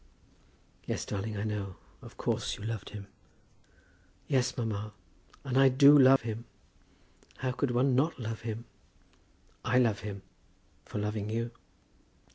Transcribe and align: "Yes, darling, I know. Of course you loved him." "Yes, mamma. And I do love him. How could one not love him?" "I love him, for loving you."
"Yes, 0.87 1.05
darling, 1.05 1.37
I 1.37 1.43
know. 1.43 1.75
Of 2.01 2.17
course 2.17 2.57
you 2.57 2.63
loved 2.63 2.89
him." 2.89 3.05
"Yes, 4.27 4.57
mamma. 4.57 4.93
And 5.43 5.59
I 5.59 5.69
do 5.69 5.95
love 5.95 6.21
him. 6.21 6.45
How 7.37 7.51
could 7.51 7.69
one 7.69 7.93
not 7.93 8.17
love 8.19 8.41
him?" 8.41 8.65
"I 9.63 9.77
love 9.77 9.99
him, 9.99 10.23
for 10.85 10.97
loving 10.97 11.29
you." 11.29 11.51